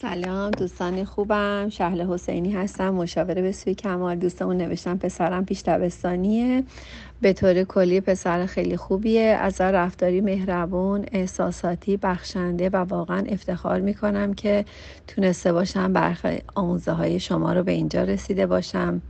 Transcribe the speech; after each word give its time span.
سلام 0.00 0.50
دوستان 0.50 1.04
خوبم. 1.04 1.68
شهل 1.68 2.06
حسینی 2.06 2.52
هستم 2.52 2.90
مشاوره 2.90 3.42
به 3.42 3.52
سوی 3.52 3.74
کمال. 3.74 4.16
دوستمون 4.16 4.56
نوشتم 4.56 4.98
پسرم 4.98 5.44
پیش 5.44 5.62
دبستانیه. 5.62 6.64
به 7.20 7.32
طور 7.32 7.64
کلی 7.64 8.00
پسر 8.00 8.46
خیلی 8.46 8.76
خوبیه. 8.76 9.22
از 9.22 9.60
رفتاری 9.60 10.20
مهربون 10.20 11.04
احساساتی 11.12 11.96
بخشنده 11.96 12.68
و 12.68 12.76
واقعا 12.76 13.24
افتخار 13.28 13.80
می‌کنم 13.80 14.34
که 14.34 14.64
تونسته 15.06 15.52
باشم 15.52 15.92
برخی 15.92 16.38
آموزه 16.54 16.92
های 16.92 17.20
شما 17.20 17.52
رو 17.52 17.62
به 17.62 17.72
اینجا 17.72 18.02
رسیده 18.02 18.46
باشم 18.46 19.02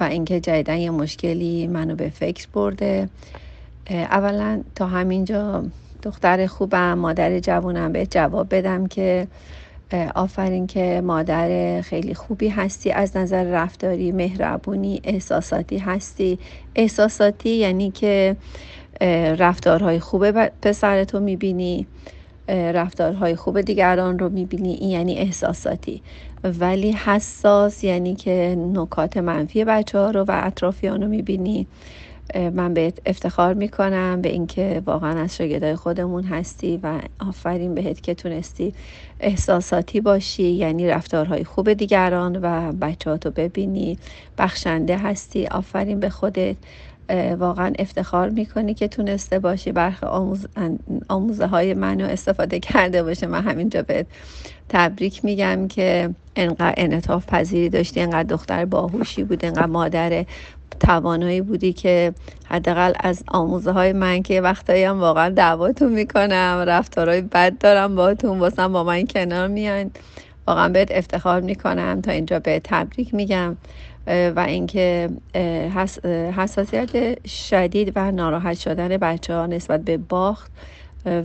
و 0.00 0.04
اینکه 0.04 0.40
جدیدن 0.40 0.76
یه 0.76 0.90
مشکلی 0.90 1.66
منو 1.66 1.94
به 1.94 2.08
فکر 2.08 2.46
برده. 2.52 3.08
اولا 3.90 4.62
تا 4.74 4.86
همینجا 4.86 5.64
دختر 6.02 6.46
خوبم 6.46 6.94
مادر 6.94 7.40
جوونم 7.40 7.92
به 7.92 8.06
جواب 8.06 8.54
بدم 8.54 8.86
که 8.86 9.26
آفرین 10.14 10.66
که 10.66 11.00
مادر 11.04 11.80
خیلی 11.80 12.14
خوبی 12.14 12.48
هستی 12.48 12.90
از 12.90 13.16
نظر 13.16 13.44
رفتاری 13.44 14.12
مهربونی 14.12 15.00
احساساتی 15.04 15.78
هستی. 15.78 16.38
احساساتی 16.74 17.50
یعنی 17.50 17.90
که 17.90 18.36
رفتارهای 19.38 20.00
خوبه 20.00 20.50
پسرتو 20.62 21.20
می‌بینی 21.20 21.86
رفتارهای 22.48 23.36
خوب 23.36 23.60
دیگران 23.60 24.18
رو 24.18 24.28
می‌بینی. 24.28 24.74
این 24.74 24.90
یعنی 24.90 25.18
احساساتی. 25.18 26.02
ولی 26.44 26.92
حساس 26.92 27.84
یعنی 27.84 28.14
که 28.14 28.56
نکات 28.74 29.16
منفی 29.16 29.64
بچه 29.64 29.98
ها 29.98 30.10
رو 30.10 30.24
و 30.28 30.40
اطرافیان 30.44 31.02
رو 31.02 31.08
می‌بینی. 31.08 31.66
من 32.34 32.74
بهت 32.74 32.98
افتخار 33.06 33.54
می‌کنم 33.54 34.22
به 34.22 34.28
اینکه 34.28 34.82
واقعا 34.86 35.22
از 35.22 35.36
شاگردای 35.36 35.76
خودمون 35.76 36.24
هستی 36.24 36.80
و 36.82 37.00
آفرین 37.20 37.74
بهت 37.74 38.00
که 38.00 38.14
تونستی 38.14 38.74
احساساتی 39.20 40.00
باشی 40.00 40.50
یعنی 40.50 40.88
رفتارهای 40.88 41.44
خوب 41.44 41.72
دیگران 41.72 42.36
و 42.42 42.72
بچهاتو 42.72 43.30
ببینی 43.30 43.98
بخشنده 44.38 44.98
هستی. 44.98 45.46
آفرین 45.46 46.00
به 46.00 46.10
خودت. 46.10 46.56
واقعا 47.38 47.72
افتخار 47.78 48.28
می‌کنی 48.28 48.74
که 48.74 48.88
تونسته 48.88 49.38
باشی 49.38 49.72
برخ 49.72 50.04
آموز... 50.04 50.46
آموزه 51.08 51.46
های 51.46 51.74
منو 51.74 52.04
استفاده 52.04 52.60
کرده 52.60 53.02
باشه. 53.02 53.26
من 53.26 53.42
همینجا 53.42 53.82
بهت 53.82 54.06
تبریک 54.68 55.24
میگم 55.24 55.68
که 55.68 56.10
انقدر 56.36 56.74
انعطاف 56.76 57.26
پذیری 57.26 57.68
داشتی 57.68 58.00
انقدر 58.00 58.22
دختر 58.22 58.64
باهوشی 58.64 59.24
بود 59.24 59.44
انقدر 59.44 59.66
مادر 59.66 60.24
توانایی 60.80 61.40
بودی 61.40 61.72
که 61.72 62.14
حداقل 62.44 62.92
از 63.00 63.24
آموزه 63.28 63.72
های 63.72 63.92
من 63.92 64.22
که 64.22 64.40
وقتایی 64.40 64.84
هم 64.84 65.00
واقعا 65.00 65.28
دعواتون 65.28 65.92
می‌کنم 65.92 66.64
رفتارهای 66.66 67.20
بد 67.20 67.58
دارم 67.58 67.94
باهاتون 67.94 68.38
واسم 68.38 68.72
با 68.72 68.84
من 68.84 69.06
کنار 69.06 69.48
میان. 69.48 69.90
واقعا 70.46 70.68
بهت 70.68 70.88
افتخار 70.90 71.40
می‌کنم 71.40 72.00
تا 72.00 72.12
اینجا 72.12 72.38
به 72.38 72.60
تبریک 72.64 73.14
میگم. 73.14 73.56
و 74.06 74.44
اینکه 74.48 75.10
حساسیت 76.36 77.26
شدید 77.28 77.92
و 77.96 78.10
ناراحت 78.10 78.58
شدن 78.58 78.88
بچه 78.88 79.34
ها 79.34 79.46
نسبت 79.46 79.80
به 79.80 79.96
باخت. 79.96 80.52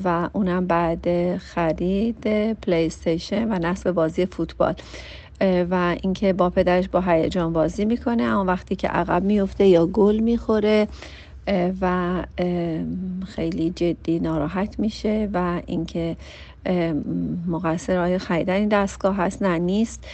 و 0.03 0.29
اونم 0.33 0.67
بعد 0.67 1.37
خرید 1.37 2.53
پلی 2.53 2.91
و 3.31 3.59
نصب 3.59 3.91
بازی 3.91 4.25
فوتبال. 4.25 4.75
و 5.41 5.95
اینکه 6.03 6.33
با 6.33 6.49
پدرش 6.49 6.89
با 6.89 7.01
هیجان 7.01 7.53
بازی 7.53 7.85
می‌کنه. 7.85 8.23
اما 8.23 8.45
وقتی 8.45 8.75
که 8.75 8.87
عقب 8.87 9.23
میفته 9.23 9.67
یا 9.67 9.85
گل 9.85 10.19
می‌خوره 10.19 10.87
و 11.81 12.23
خیلی 13.27 13.69
جدی 13.69 14.19
ناراحت 14.19 14.79
میشه 14.79 15.29
و 15.33 15.61
اینکه 15.65 16.17
مقصر 17.47 17.97
آیا 17.97 18.17
خریدن 18.17 18.53
این 18.53 18.69
دستگاه 18.69 19.15
هست؟ 19.15 19.43
نه 19.43 19.57
نیست. 19.57 20.07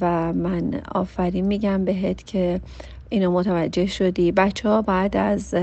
و 0.00 0.32
من 0.32 0.80
آفرین 0.94 1.46
میگم 1.46 1.84
بهت 1.84 2.26
که 2.26 2.60
اینو 3.08 3.30
متوجه 3.30 3.86
شدی. 3.86 4.32
بچه 4.32 4.68
ها 4.68 4.82
بعد 4.82 5.16
از 5.16 5.54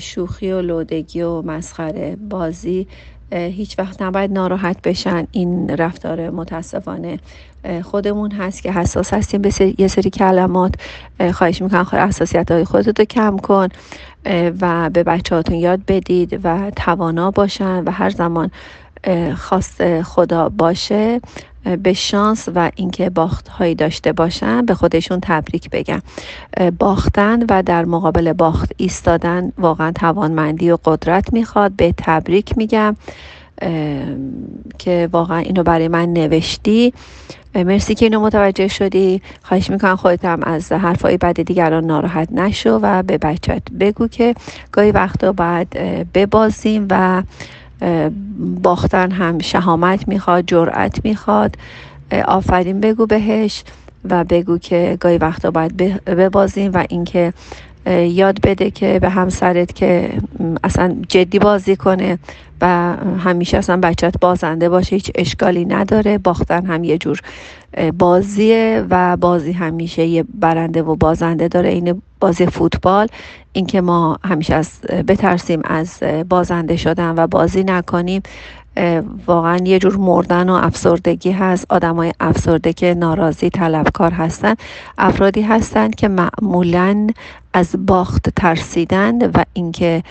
شوخی 0.00 0.52
و 0.52 0.60
لودگی 0.60 1.22
و 1.22 1.42
مسخره 1.42 2.16
بازی 2.16 2.86
هیچ 3.34 3.78
وقت 3.78 4.02
نباید 4.02 4.32
ناراحت 4.32 4.76
بشن. 4.82 5.26
این 5.32 5.68
رفتار 5.68 6.30
متاسفانه 6.30 7.18
خودمون 7.82 8.32
هست 8.32 8.62
که 8.62 8.72
حساس 8.72 9.14
هستیم. 9.14 9.42
به 9.42 9.74
یه 9.78 9.88
سری 9.88 10.10
کلمات 10.10 10.74
خواهش 11.32 11.62
می‌کنم 11.62 11.84
خواهی 11.84 12.04
حساسیت 12.04 12.50
های 12.50 12.64
خودتو 12.64 13.04
کم 13.04 13.36
کن 13.36 13.68
و 14.60 14.90
به 14.90 15.02
بچه 15.02 15.34
هاتون 15.34 15.54
یاد 15.56 15.80
بدید 15.88 16.40
و 16.44 16.72
توانا 16.76 17.30
باشن 17.30 17.84
و 17.84 17.90
هر 17.90 18.10
زمان 18.10 18.50
خواست 19.36 20.02
خدا 20.02 20.48
باشه. 20.48 21.20
به 21.82 21.92
شانس 21.92 22.48
و 22.54 22.70
اینکه 22.74 23.10
باخت 23.10 23.48
هایی 23.48 23.74
داشته 23.74 24.12
باشن 24.12 24.66
به 24.66 24.74
خودشون 24.74 25.18
تبریک 25.22 25.70
بگم. 25.70 26.02
باختن 26.78 27.42
و 27.50 27.62
در 27.62 27.84
مقابل 27.84 28.32
باخت 28.32 28.72
ایستادن 28.76 29.52
واقعا 29.58 29.92
توانمندی 29.92 30.70
و 30.70 30.78
قدرت 30.84 31.32
می‌خواد. 31.32 31.72
به 31.76 31.94
تبریک 31.96 32.58
میگم. 32.58 32.96
که 34.78 35.08
واقعا 35.12 35.38
اینو 35.38 35.62
برای 35.62 35.88
من 35.88 36.12
نوشتی. 36.12 36.92
مرسی 37.54 37.94
که 37.94 38.06
اینو 38.06 38.20
متوجه 38.20 38.68
شدی. 38.68 39.22
خواهش 39.42 39.70
می‌کنم 39.70 39.96
خودت 39.96 40.24
هم 40.24 40.42
از 40.42 40.72
حرفای 40.72 41.16
بد 41.16 41.40
دیگران 41.40 41.84
ناراحت 41.84 42.32
نشو 42.32 42.78
و 42.82 43.02
به 43.02 43.18
بچت 43.18 43.62
بگو 43.80 44.08
که 44.08 44.34
گاهی 44.72 44.90
وقتا 44.90 45.32
باید 45.32 45.68
ببازیم 46.14 46.86
و 46.90 47.22
باختن 48.62 49.10
هم 49.10 49.38
شهامت 49.38 50.08
می‌خواد 50.08 50.44
جرأت 50.46 51.04
می‌خواد. 51.04 51.56
آفرین 52.24 52.80
بگو 52.80 53.06
بهش 53.06 53.64
و 54.10 54.24
بگو 54.24 54.58
که 54.58 54.96
گاهی 55.00 55.18
وقتا 55.18 55.50
باید 55.50 55.76
ببازیم 56.04 56.70
و 56.74 56.84
اینکه 56.88 57.32
یاد 57.86 58.40
بده 58.40 58.70
که 58.70 58.98
به 58.98 59.08
همسرت 59.08 59.74
که 59.74 60.10
اصلا 60.64 60.96
جدی 61.08 61.38
بازی 61.38 61.76
کنه 61.76 62.18
و 62.60 62.96
همیشه 63.18 63.56
اصلا 63.56 63.76
بچت 63.76 64.14
بازنده 64.20 64.68
باشه 64.68 64.96
هیچ 64.96 65.10
اشکالی 65.14 65.64
نداره. 65.64 66.18
باختن 66.18 66.66
هم 66.66 66.84
یه 66.84 66.98
جور 66.98 67.20
بازیه 67.98 68.86
و 68.90 69.16
بازی 69.16 69.52
همیشه 69.52 70.04
یه 70.04 70.24
برنده 70.34 70.82
و 70.82 70.96
بازنده 70.96 71.48
داره. 71.48 71.68
این 71.68 72.02
بازی 72.20 72.46
فوتبال. 72.46 73.06
اینکه 73.52 73.80
ما 73.80 74.18
همیشه 74.24 74.54
از 74.54 74.80
بترسیم 74.80 75.60
از 75.64 76.02
بازنده 76.28 76.76
شدن 76.76 77.14
و 77.16 77.26
بازی 77.26 77.64
نکنیم. 77.64 78.22
واقعا 79.26 79.58
یه 79.64 79.78
جور 79.78 79.96
مردن 79.96 80.48
و 80.48 80.52
افسردگی 80.52 81.30
هست. 81.30 81.66
آدم 81.68 81.96
های 81.96 82.12
افسرده 82.20 82.72
که 82.72 82.94
ناراضی 82.94 83.50
طلبکار 83.50 84.12
هستن. 84.12 84.54
افرادی 84.98 85.42
هستند 85.42 85.94
که 85.94 86.08
معمولا 86.08 87.06
از 87.52 87.86
باخت 87.86 88.30
ترسیدن 88.30 89.30
و 89.30 89.44
اینکه 89.52 90.02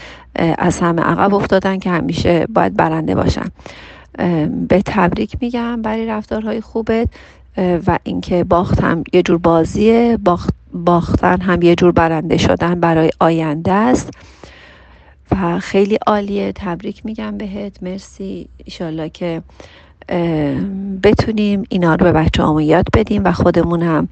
از 0.58 0.80
همه 0.80 1.02
عقب 1.02 1.34
افتادن 1.34 1.80
که 1.80 1.90
همیشه 1.90 2.48
باید 2.54 2.76
برنده 2.76 3.16
باشن. 3.16 3.48
به 4.68 4.82
تبریک 4.86 5.38
میگم 5.42 5.82
برای 5.82 6.06
رفتارهای 6.06 6.62
خوبت. 6.62 7.08
و 7.58 8.00
اینکه 8.04 8.44
باخت 8.44 8.82
هم 8.82 9.04
یه 9.14 9.24
جور 9.24 9.38
بازیه 9.38 10.18
باخت 10.26 10.50
باختن 10.74 11.42
هم 11.42 11.62
یه 11.62 11.76
جور 11.76 11.92
برنده 11.92 12.38
شدن 12.38 12.80
برای 12.80 13.10
آینده 13.20 13.72
است. 13.72 14.10
و 15.32 15.60
خیلی 15.60 15.98
عالیه. 16.08 16.52
تبریک 16.56 17.06
میگم 17.06 17.38
بهت. 17.38 17.84
مرسی. 17.84 18.48
ایشالله 18.66 19.10
که 19.10 19.42
بتونیم 21.04 21.64
اینا 21.70 21.96
رو 21.96 22.06
به 22.06 22.12
بچه 22.12 22.44
همون 22.44 22.64
یاد 22.64 22.86
بدیم 22.94 23.24
و 23.26 23.32
خودمون 23.32 23.82
هم 23.82 24.08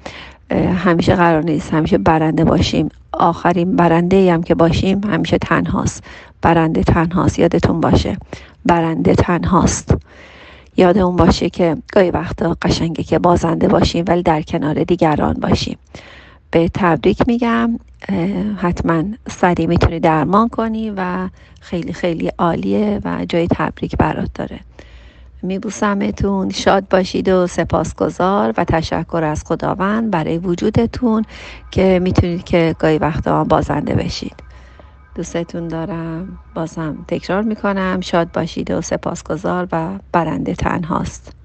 همیشه 0.84 1.14
قرار 1.14 1.42
نیست 1.44 1.74
همیشه 1.74 1.98
برنده 1.98 2.44
باشیم. 2.44 2.88
آخرین 3.12 3.76
برنده 3.76 4.32
هم 4.32 4.42
که 4.42 4.54
باشیم 4.54 5.04
همیشه 5.04 5.38
تنهاست. 5.38 6.04
برنده 6.42 6.82
تنهاست. 6.82 7.38
یادتون 7.38 7.80
باشه. 7.80 8.16
برنده 8.66 9.14
تنهاست. 9.14 9.96
یادمون 10.76 11.16
باشه 11.16 11.50
که 11.50 11.76
گاهی 11.92 12.10
وقتا 12.10 12.56
قشنگه 12.62 13.02
که 13.02 13.18
بازنده 13.18 13.68
باشیم 13.68 14.04
ولی 14.08 14.22
در 14.22 14.42
کنار 14.42 14.84
دیگران 14.84 15.34
باشیم. 15.34 15.78
به 16.50 16.70
تبریک 16.74 17.22
میگم. 17.26 17.78
حتما 18.56 19.04
سریع 19.28 19.66
می‌تونی 19.66 20.00
درمان 20.00 20.48
کنی 20.48 20.92
و 20.96 21.28
خیلی 21.60 21.92
خیلی 21.92 22.30
عالیه 22.38 23.00
و 23.04 23.24
جای 23.28 23.46
تبریک 23.46 23.96
برات 23.96 24.30
داره. 24.34 24.60
میبوسمتون 25.42 26.50
شاد 26.50 26.88
باشید 26.88 27.28
و 27.28 27.46
سپاسگزار 27.46 28.54
و 28.56 28.64
تشکر 28.64 29.24
از 29.24 29.42
خداوند 29.46 30.10
برای 30.10 30.38
وجودتون 30.38 31.24
که 31.70 32.00
می‌تونید 32.02 32.44
که 32.44 32.76
گاهی 32.78 32.98
وقتا 32.98 33.44
بازنده 33.44 33.94
بشید. 33.94 34.34
دوستتون 35.14 35.68
دارم. 35.68 36.38
بازم 36.54 37.04
تکرار 37.08 37.42
می‌کنم. 37.42 38.00
شاد 38.00 38.32
باشید 38.32 38.70
و 38.70 38.80
سپاسگزار 38.80 39.68
و 39.72 39.98
برنده 40.12 40.54
تنهاست. 40.54 41.41